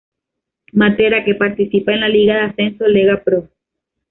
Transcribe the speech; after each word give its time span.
Matera 0.71 1.23
que 1.23 1.35
participa 1.35 1.91
en 1.93 1.99
la 1.99 2.09
liga 2.09 2.33
de 2.33 2.41
ascenso 2.45 2.87
Lega 2.87 3.23
Pro. 3.23 3.47